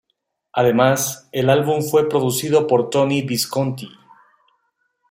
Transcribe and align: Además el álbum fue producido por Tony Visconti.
Además 0.53 1.29
el 1.31 1.47
álbum 1.51 1.83
fue 1.83 2.09
producido 2.09 2.65
por 2.65 2.89
Tony 2.89 3.21
Visconti. 3.21 3.87